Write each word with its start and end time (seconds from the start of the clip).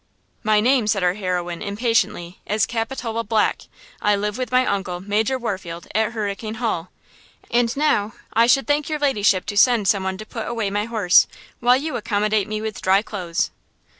"My 0.41 0.59
name," 0.61 0.87
said 0.87 1.03
our 1.03 1.13
heroine, 1.13 1.61
impatiently, 1.61 2.39
"is 2.47 2.65
Capitola 2.65 3.23
Black! 3.23 3.65
I 4.01 4.15
live 4.15 4.35
with 4.35 4.51
my 4.51 4.65
uncle, 4.65 4.99
Major 4.99 5.37
Warfield, 5.37 5.85
at 5.93 6.13
Hurricane 6.13 6.55
Hall! 6.55 6.89
And 7.51 7.77
now, 7.77 8.13
I 8.33 8.47
should 8.47 8.65
thank 8.65 8.89
your 8.89 8.97
ladyship 8.97 9.45
to 9.45 9.55
send 9.55 9.87
some 9.87 10.03
one 10.03 10.17
to 10.17 10.25
put 10.25 10.47
away 10.47 10.71
my 10.71 10.85
horse, 10.85 11.27
while 11.59 11.77
you 11.77 11.89
yourself 11.93 11.99
accommodate 11.99 12.47
me 12.47 12.61
with 12.63 12.81
dry 12.81 13.03
clothes." 13.03 13.51